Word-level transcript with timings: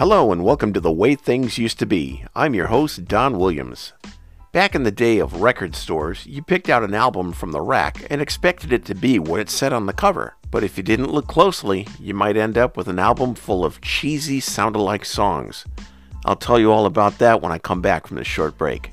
Hello 0.00 0.32
and 0.32 0.42
welcome 0.42 0.72
to 0.72 0.80
The 0.80 0.90
Way 0.90 1.14
Things 1.14 1.58
Used 1.58 1.78
to 1.80 1.84
Be. 1.84 2.24
I'm 2.34 2.54
your 2.54 2.68
host, 2.68 3.04
Don 3.04 3.38
Williams. 3.38 3.92
Back 4.50 4.74
in 4.74 4.82
the 4.82 4.90
day 4.90 5.18
of 5.18 5.42
record 5.42 5.76
stores, 5.76 6.24
you 6.24 6.42
picked 6.42 6.70
out 6.70 6.82
an 6.82 6.94
album 6.94 7.34
from 7.34 7.52
the 7.52 7.60
rack 7.60 8.06
and 8.08 8.18
expected 8.22 8.72
it 8.72 8.86
to 8.86 8.94
be 8.94 9.18
what 9.18 9.40
it 9.40 9.50
said 9.50 9.74
on 9.74 9.84
the 9.84 9.92
cover. 9.92 10.36
But 10.50 10.64
if 10.64 10.78
you 10.78 10.82
didn't 10.82 11.12
look 11.12 11.26
closely, 11.26 11.86
you 11.98 12.14
might 12.14 12.38
end 12.38 12.56
up 12.56 12.78
with 12.78 12.88
an 12.88 12.98
album 12.98 13.34
full 13.34 13.62
of 13.62 13.82
cheesy, 13.82 14.40
sound 14.40 14.74
alike 14.74 15.04
songs. 15.04 15.66
I'll 16.24 16.34
tell 16.34 16.58
you 16.58 16.72
all 16.72 16.86
about 16.86 17.18
that 17.18 17.42
when 17.42 17.52
I 17.52 17.58
come 17.58 17.82
back 17.82 18.06
from 18.06 18.16
this 18.16 18.26
short 18.26 18.56
break. 18.56 18.92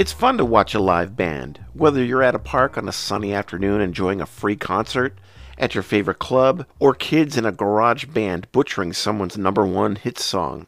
It's 0.00 0.12
fun 0.12 0.38
to 0.38 0.46
watch 0.46 0.72
a 0.72 0.80
live 0.80 1.14
band, 1.14 1.60
whether 1.74 2.02
you're 2.02 2.22
at 2.22 2.34
a 2.34 2.38
park 2.38 2.78
on 2.78 2.88
a 2.88 2.90
sunny 2.90 3.34
afternoon 3.34 3.82
enjoying 3.82 4.22
a 4.22 4.24
free 4.24 4.56
concert, 4.56 5.18
at 5.58 5.74
your 5.74 5.82
favorite 5.82 6.18
club, 6.18 6.64
or 6.78 6.94
kids 6.94 7.36
in 7.36 7.44
a 7.44 7.52
garage 7.52 8.06
band 8.06 8.50
butchering 8.50 8.94
someone's 8.94 9.36
number 9.36 9.66
one 9.66 9.96
hit 9.96 10.18
song. 10.18 10.66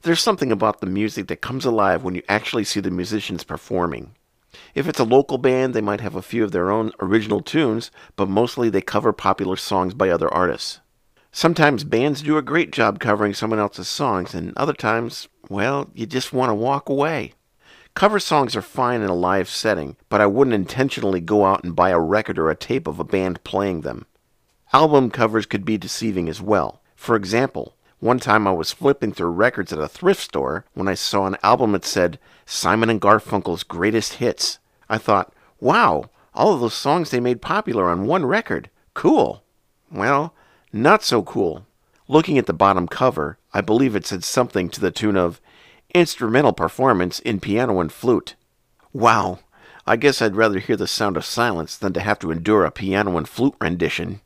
There's 0.00 0.22
something 0.22 0.50
about 0.50 0.80
the 0.80 0.86
music 0.86 1.26
that 1.26 1.42
comes 1.42 1.66
alive 1.66 2.02
when 2.02 2.14
you 2.14 2.22
actually 2.26 2.64
see 2.64 2.80
the 2.80 2.90
musicians 2.90 3.44
performing. 3.44 4.14
If 4.74 4.88
it's 4.88 4.98
a 4.98 5.04
local 5.04 5.36
band, 5.36 5.74
they 5.74 5.82
might 5.82 6.00
have 6.00 6.16
a 6.16 6.22
few 6.22 6.42
of 6.42 6.52
their 6.52 6.70
own 6.70 6.90
original 7.00 7.42
tunes, 7.42 7.90
but 8.16 8.30
mostly 8.30 8.70
they 8.70 8.80
cover 8.80 9.12
popular 9.12 9.56
songs 9.56 9.92
by 9.92 10.08
other 10.08 10.32
artists. 10.32 10.80
Sometimes 11.32 11.84
bands 11.84 12.22
do 12.22 12.38
a 12.38 12.42
great 12.42 12.72
job 12.72 12.98
covering 12.98 13.34
someone 13.34 13.58
else's 13.60 13.88
songs, 13.88 14.32
and 14.32 14.54
other 14.56 14.72
times, 14.72 15.28
well, 15.50 15.90
you 15.92 16.06
just 16.06 16.32
want 16.32 16.48
to 16.48 16.54
walk 16.54 16.88
away. 16.88 17.34
Cover 17.94 18.20
songs 18.20 18.56
are 18.56 18.62
fine 18.62 19.02
in 19.02 19.10
a 19.10 19.14
live 19.14 19.48
setting, 19.48 19.96
but 20.08 20.20
I 20.20 20.26
wouldn't 20.26 20.54
intentionally 20.54 21.20
go 21.20 21.44
out 21.44 21.64
and 21.64 21.76
buy 21.76 21.90
a 21.90 21.98
record 21.98 22.38
or 22.38 22.50
a 22.50 22.56
tape 22.56 22.86
of 22.86 22.98
a 22.98 23.04
band 23.04 23.44
playing 23.44 23.82
them. 23.82 24.06
Album 24.72 25.10
covers 25.10 25.46
could 25.46 25.64
be 25.64 25.76
deceiving 25.76 26.28
as 26.28 26.40
well. 26.40 26.80
For 26.94 27.16
example, 27.16 27.74
one 27.98 28.18
time 28.18 28.46
I 28.46 28.52
was 28.52 28.72
flipping 28.72 29.12
through 29.12 29.30
records 29.30 29.72
at 29.72 29.78
a 29.78 29.88
thrift 29.88 30.22
store 30.22 30.64
when 30.74 30.88
I 30.88 30.94
saw 30.94 31.26
an 31.26 31.36
album 31.42 31.72
that 31.72 31.84
said 31.84 32.18
Simon 32.46 32.88
and 32.88 33.00
Garfunkel's 33.00 33.62
Greatest 33.62 34.14
Hits. 34.14 34.58
I 34.88 34.96
thought, 34.96 35.32
wow, 35.60 36.04
all 36.32 36.54
of 36.54 36.60
those 36.60 36.74
songs 36.74 37.10
they 37.10 37.20
made 37.20 37.42
popular 37.42 37.90
on 37.90 38.06
one 38.06 38.24
record. 38.24 38.70
Cool. 38.94 39.42
Well, 39.90 40.34
not 40.72 41.02
so 41.02 41.22
cool. 41.22 41.66
Looking 42.08 42.38
at 42.38 42.46
the 42.46 42.52
bottom 42.52 42.88
cover, 42.88 43.38
I 43.52 43.60
believe 43.60 43.94
it 43.94 44.06
said 44.06 44.24
something 44.24 44.68
to 44.70 44.80
the 44.80 44.90
tune 44.90 45.16
of 45.16 45.40
instrumental 45.94 46.52
performance 46.52 47.20
in 47.20 47.40
piano 47.40 47.80
and 47.80 47.92
flute. 47.92 48.34
Wow, 48.92 49.40
I 49.86 49.96
guess 49.96 50.20
I'd 50.20 50.36
rather 50.36 50.58
hear 50.58 50.76
the 50.76 50.86
sound 50.86 51.16
of 51.16 51.24
silence 51.24 51.76
than 51.76 51.92
to 51.94 52.00
have 52.00 52.18
to 52.20 52.30
endure 52.30 52.64
a 52.64 52.70
piano 52.70 53.16
and 53.16 53.28
flute 53.28 53.54
rendition. 53.60 54.20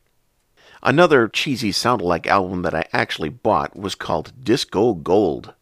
Another 0.83 1.29
cheesy 1.29 1.73
sound-alike 1.73 2.27
album 2.27 2.62
that 2.62 2.75
I 2.75 2.85
actually 2.92 3.31
bought 3.31 3.75
was 3.75 3.95
called 3.95 4.45
Disco 4.45 4.92
Gold. 4.92 5.55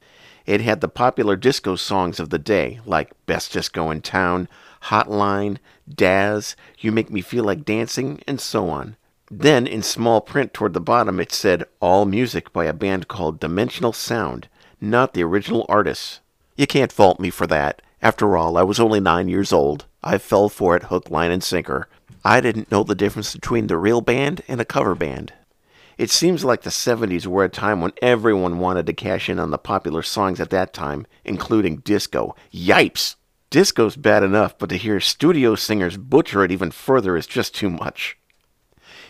It 0.46 0.60
had 0.60 0.80
the 0.80 0.88
popular 0.88 1.36
disco 1.36 1.76
songs 1.76 2.18
of 2.18 2.30
the 2.30 2.38
day, 2.38 2.80
like 2.84 3.12
Best 3.26 3.52
Disco 3.52 3.90
in 3.90 4.00
Town, 4.00 4.48
Hotline, 4.84 5.58
Dazz, 5.88 6.56
You 6.78 6.90
Make 6.90 7.10
Me 7.10 7.20
Feel 7.20 7.44
Like 7.44 7.64
Dancing, 7.64 8.20
and 8.26 8.40
so 8.40 8.68
on. 8.68 8.96
Then, 9.30 9.66
in 9.68 9.82
small 9.82 10.20
print 10.20 10.52
toward 10.52 10.72
the 10.74 10.80
bottom, 10.80 11.20
it 11.20 11.32
said 11.32 11.64
All 11.80 12.04
Music 12.04 12.52
by 12.52 12.64
a 12.64 12.72
band 12.72 13.06
called 13.06 13.38
Dimensional 13.38 13.92
Sound, 13.92 14.48
not 14.82 15.14
the 15.14 15.22
original 15.22 15.64
artists. 15.68 16.20
You 16.56 16.66
can't 16.66 16.92
fault 16.92 17.20
me 17.20 17.30
for 17.30 17.46
that. 17.46 17.80
After 18.02 18.36
all, 18.36 18.58
I 18.58 18.62
was 18.62 18.80
only 18.80 19.00
nine 19.00 19.28
years 19.28 19.52
old. 19.52 19.86
I 20.02 20.18
fell 20.18 20.48
for 20.48 20.76
it 20.76 20.84
hook, 20.84 21.10
line, 21.10 21.30
and 21.30 21.42
sinker. 21.42 21.88
I 22.24 22.40
didn't 22.40 22.70
know 22.70 22.82
the 22.82 22.94
difference 22.94 23.32
between 23.32 23.68
the 23.68 23.78
real 23.78 24.00
band 24.00 24.42
and 24.48 24.60
a 24.60 24.64
cover 24.64 24.94
band. 24.94 25.32
It 25.98 26.10
seems 26.10 26.44
like 26.44 26.62
the 26.62 26.70
70s 26.70 27.26
were 27.26 27.44
a 27.44 27.48
time 27.48 27.80
when 27.80 27.92
everyone 28.02 28.58
wanted 28.58 28.86
to 28.86 28.92
cash 28.92 29.28
in 29.28 29.38
on 29.38 29.50
the 29.50 29.58
popular 29.58 30.02
songs 30.02 30.40
at 30.40 30.50
that 30.50 30.72
time, 30.72 31.06
including 31.24 31.76
disco. 31.76 32.34
Yipes! 32.52 33.16
Disco's 33.50 33.96
bad 33.96 34.22
enough, 34.22 34.56
but 34.58 34.70
to 34.70 34.76
hear 34.76 34.98
studio 34.98 35.54
singers 35.54 35.96
butcher 35.96 36.42
it 36.42 36.50
even 36.50 36.70
further 36.70 37.16
is 37.16 37.26
just 37.26 37.54
too 37.54 37.70
much. 37.70 38.16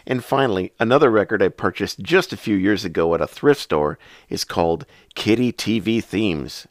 And 0.06 0.24
finally, 0.24 0.72
another 0.80 1.10
record 1.10 1.42
I 1.42 1.48
purchased 1.48 2.00
just 2.00 2.32
a 2.32 2.36
few 2.36 2.56
years 2.56 2.84
ago 2.84 3.14
at 3.14 3.20
a 3.20 3.26
thrift 3.26 3.60
store 3.60 3.98
is 4.28 4.44
called 4.44 4.86
Kiddie 5.14 5.52
TV 5.52 6.02
Themes. 6.02 6.66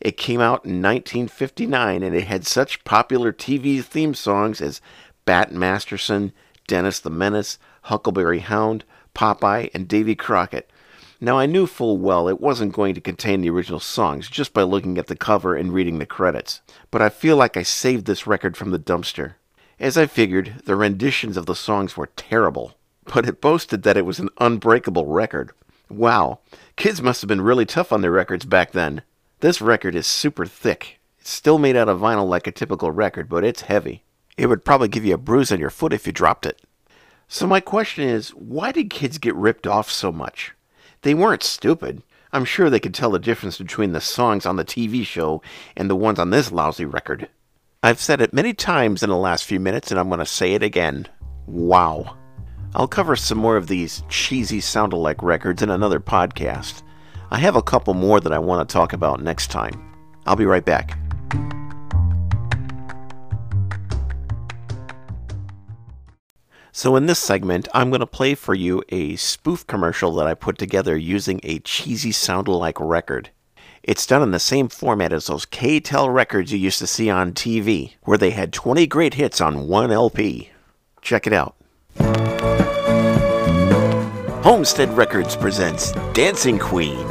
It 0.00 0.16
came 0.16 0.40
out 0.40 0.64
in 0.64 0.82
1959 0.82 2.02
and 2.02 2.14
it 2.14 2.24
had 2.24 2.46
such 2.46 2.84
popular 2.84 3.32
TV 3.32 3.82
theme 3.82 4.14
songs 4.14 4.60
as 4.60 4.80
Bat 5.24 5.52
Masterson, 5.52 6.32
Dennis 6.66 7.00
the 7.00 7.10
Menace, 7.10 7.58
Huckleberry 7.82 8.40
Hound, 8.40 8.84
Popeye, 9.14 9.70
and 9.72 9.88
Davy 9.88 10.14
Crockett. 10.14 10.70
Now, 11.18 11.38
I 11.38 11.46
knew 11.46 11.66
full 11.66 11.96
well 11.96 12.28
it 12.28 12.42
wasn't 12.42 12.74
going 12.74 12.94
to 12.94 13.00
contain 13.00 13.40
the 13.40 13.48
original 13.48 13.80
songs 13.80 14.28
just 14.28 14.52
by 14.52 14.62
looking 14.62 14.98
at 14.98 15.06
the 15.06 15.16
cover 15.16 15.56
and 15.56 15.72
reading 15.72 15.98
the 15.98 16.04
credits, 16.04 16.60
but 16.90 17.00
I 17.00 17.08
feel 17.08 17.36
like 17.36 17.56
I 17.56 17.62
saved 17.62 18.04
this 18.04 18.26
record 18.26 18.54
from 18.54 18.70
the 18.70 18.78
dumpster. 18.78 19.34
As 19.78 19.98
I 19.98 20.06
figured, 20.06 20.62
the 20.64 20.74
renditions 20.74 21.36
of 21.36 21.44
the 21.44 21.54
songs 21.54 21.96
were 21.96 22.08
terrible, 22.16 22.78
but 23.04 23.28
it 23.28 23.42
boasted 23.42 23.82
that 23.82 23.98
it 23.98 24.06
was 24.06 24.18
an 24.18 24.30
unbreakable 24.38 25.04
record. 25.04 25.50
Wow, 25.90 26.38
kids 26.76 27.02
must 27.02 27.20
have 27.20 27.28
been 27.28 27.42
really 27.42 27.66
tough 27.66 27.92
on 27.92 28.00
their 28.00 28.10
records 28.10 28.46
back 28.46 28.72
then. 28.72 29.02
This 29.40 29.60
record 29.60 29.94
is 29.94 30.06
super 30.06 30.46
thick. 30.46 30.98
It's 31.20 31.28
still 31.28 31.58
made 31.58 31.76
out 31.76 31.90
of 31.90 32.00
vinyl 32.00 32.26
like 32.26 32.46
a 32.46 32.52
typical 32.52 32.90
record, 32.90 33.28
but 33.28 33.44
it's 33.44 33.62
heavy. 33.62 34.02
It 34.38 34.46
would 34.46 34.64
probably 34.64 34.88
give 34.88 35.04
you 35.04 35.12
a 35.12 35.18
bruise 35.18 35.52
on 35.52 35.60
your 35.60 35.70
foot 35.70 35.92
if 35.92 36.06
you 36.06 36.12
dropped 36.12 36.46
it. 36.46 36.62
So 37.28 37.46
my 37.46 37.60
question 37.60 38.08
is, 38.08 38.30
why 38.30 38.72
did 38.72 38.88
kids 38.88 39.18
get 39.18 39.34
ripped 39.34 39.66
off 39.66 39.90
so 39.90 40.10
much? 40.10 40.54
They 41.02 41.12
weren't 41.12 41.42
stupid. 41.42 42.02
I'm 42.32 42.46
sure 42.46 42.70
they 42.70 42.80
could 42.80 42.94
tell 42.94 43.10
the 43.10 43.18
difference 43.18 43.58
between 43.58 43.92
the 43.92 44.00
songs 44.00 44.46
on 44.46 44.56
the 44.56 44.64
TV 44.64 45.04
show 45.04 45.42
and 45.76 45.90
the 45.90 45.96
ones 45.96 46.18
on 46.18 46.30
this 46.30 46.50
lousy 46.50 46.86
record. 46.86 47.28
I've 47.86 48.00
said 48.00 48.20
it 48.20 48.32
many 48.32 48.52
times 48.52 49.04
in 49.04 49.10
the 49.10 49.16
last 49.16 49.44
few 49.44 49.60
minutes, 49.60 49.92
and 49.92 50.00
I'm 50.00 50.08
going 50.08 50.18
to 50.18 50.26
say 50.26 50.54
it 50.54 50.62
again. 50.64 51.06
Wow. 51.46 52.16
I'll 52.74 52.88
cover 52.88 53.14
some 53.14 53.38
more 53.38 53.56
of 53.56 53.68
these 53.68 54.02
cheesy 54.08 54.60
sound 54.60 54.92
alike 54.92 55.22
records 55.22 55.62
in 55.62 55.70
another 55.70 56.00
podcast. 56.00 56.82
I 57.30 57.38
have 57.38 57.54
a 57.54 57.62
couple 57.62 57.94
more 57.94 58.18
that 58.18 58.32
I 58.32 58.40
want 58.40 58.68
to 58.68 58.72
talk 58.72 58.92
about 58.92 59.22
next 59.22 59.52
time. 59.52 59.94
I'll 60.26 60.34
be 60.34 60.46
right 60.46 60.64
back. 60.64 60.98
So, 66.72 66.96
in 66.96 67.06
this 67.06 67.20
segment, 67.20 67.68
I'm 67.72 67.90
going 67.90 68.00
to 68.00 68.06
play 68.06 68.34
for 68.34 68.56
you 68.56 68.82
a 68.88 69.14
spoof 69.14 69.64
commercial 69.68 70.12
that 70.16 70.26
I 70.26 70.34
put 70.34 70.58
together 70.58 70.96
using 70.96 71.38
a 71.44 71.60
cheesy 71.60 72.10
sound 72.10 72.48
alike 72.48 72.80
record. 72.80 73.30
It's 73.86 74.04
done 74.04 74.20
in 74.20 74.32
the 74.32 74.40
same 74.40 74.68
format 74.68 75.12
as 75.12 75.28
those 75.28 75.46
K-tel 75.46 76.10
records 76.10 76.50
you 76.50 76.58
used 76.58 76.80
to 76.80 76.88
see 76.88 77.08
on 77.08 77.32
TV, 77.32 77.92
where 78.02 78.18
they 78.18 78.30
had 78.30 78.52
20 78.52 78.84
great 78.88 79.14
hits 79.14 79.40
on 79.40 79.68
one 79.68 79.92
LP. 79.92 80.50
Check 81.02 81.28
it 81.28 81.32
out. 81.32 81.54
Homestead 84.42 84.90
Records 84.96 85.36
presents 85.36 85.92
Dancing 86.14 86.58
Queen, 86.58 87.06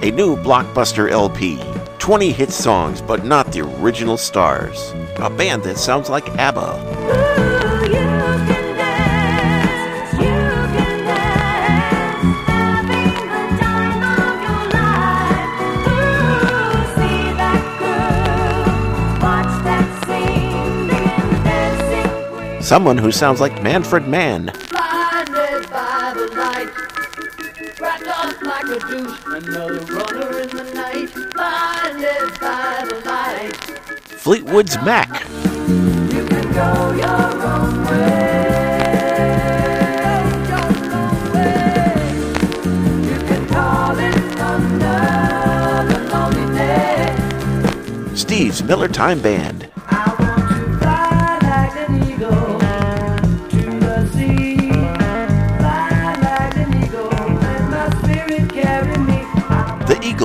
a 0.00 0.10
new 0.10 0.34
blockbuster 0.36 1.10
LP. 1.10 1.62
20 1.98 2.32
hit 2.32 2.50
songs, 2.50 3.02
but 3.02 3.26
not 3.26 3.52
the 3.52 3.60
original 3.60 4.16
stars. 4.16 4.94
A 5.16 5.28
band 5.28 5.62
that 5.64 5.76
sounds 5.76 6.08
like 6.08 6.26
ABBA. 6.38 7.53
Someone 22.64 22.96
who 22.96 23.12
sounds 23.12 23.42
like 23.42 23.62
Manfred 23.62 24.08
Mann. 24.08 24.46
Blinded 24.70 25.70
by 25.70 26.14
the 26.16 26.32
light, 26.34 26.70
like 28.42 28.64
a 28.64 28.78
douche, 28.88 29.20
another 29.26 29.80
runner 29.80 30.40
in 30.40 30.48
the 30.48 30.64
night. 30.72 31.12
Blinded 31.12 32.40
by 32.40 32.86
the 32.88 33.02
light, 33.04 33.54
Fleetwood's 34.18 34.76
Mac. 34.76 35.10
you 35.28 36.26
can 36.26 36.52
go 36.54 36.92
your 36.94 37.34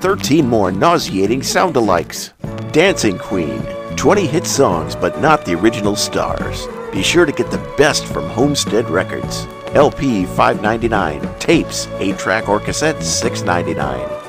13 0.00 0.48
more 0.48 0.72
nauseating 0.72 1.42
sound 1.42 1.74
alikes. 1.74 2.32
Dancing 2.72 3.18
Queen, 3.18 3.62
20 3.96 4.26
hit 4.26 4.46
songs 4.46 4.96
but 4.96 5.20
not 5.20 5.44
the 5.44 5.54
original 5.54 5.94
stars. 5.94 6.66
Be 6.90 7.02
sure 7.02 7.26
to 7.26 7.32
get 7.32 7.50
the 7.50 7.74
best 7.76 8.06
from 8.06 8.28
Homestead 8.30 8.88
Records. 8.88 9.46
LP 9.74 10.24
5.99, 10.24 11.38
tapes 11.38 11.86
8 11.98 12.18
track 12.18 12.48
or 12.48 12.58
cassette 12.60 12.96
6.99. 12.96 14.20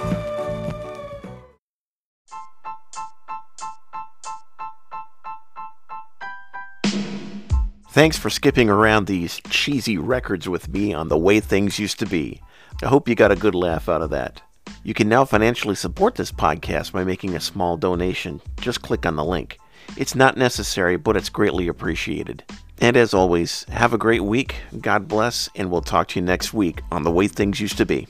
Thanks 7.91 8.17
for 8.17 8.29
skipping 8.29 8.69
around 8.69 9.07
these 9.07 9.41
cheesy 9.49 9.97
records 9.97 10.47
with 10.47 10.69
me 10.69 10.93
on 10.93 11.09
the 11.09 11.17
way 11.17 11.39
things 11.39 11.79
used 11.79 11.99
to 11.99 12.05
be. 12.05 12.41
I 12.81 12.87
hope 12.87 13.09
you 13.09 13.15
got 13.15 13.31
a 13.31 13.35
good 13.35 13.55
laugh 13.55 13.89
out 13.89 14.01
of 14.01 14.09
that. 14.11 14.41
You 14.83 14.93
can 14.95 15.07
now 15.07 15.25
financially 15.25 15.75
support 15.75 16.15
this 16.15 16.31
podcast 16.31 16.91
by 16.91 17.03
making 17.03 17.35
a 17.35 17.39
small 17.39 17.77
donation. 17.77 18.41
Just 18.59 18.81
click 18.81 19.05
on 19.05 19.15
the 19.15 19.23
link. 19.23 19.59
It's 19.95 20.15
not 20.15 20.37
necessary, 20.37 20.97
but 20.97 21.15
it's 21.15 21.29
greatly 21.29 21.67
appreciated. 21.67 22.43
And 22.79 22.97
as 22.97 23.13
always, 23.13 23.63
have 23.65 23.93
a 23.93 23.99
great 23.99 24.23
week, 24.23 24.55
God 24.79 25.07
bless, 25.07 25.49
and 25.55 25.69
we'll 25.69 25.81
talk 25.81 26.07
to 26.09 26.19
you 26.19 26.25
next 26.25 26.51
week 26.51 26.81
on 26.91 27.03
The 27.03 27.11
Way 27.11 27.27
Things 27.27 27.59
Used 27.59 27.77
to 27.77 27.85
Be. 27.85 28.07